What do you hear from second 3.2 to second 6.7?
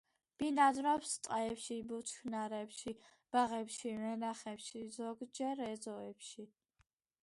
ბაღებში, ვენახებში, ზოგჯერ ეზოებში.